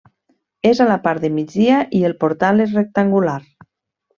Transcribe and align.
És 0.69 0.79
a 0.85 0.87
la 0.91 0.95
part 1.03 1.25
de 1.27 1.31
migdia 1.35 1.77
i 1.99 2.03
el 2.09 2.17
portal 2.25 2.67
és 2.67 2.77
rectangular. 2.81 3.41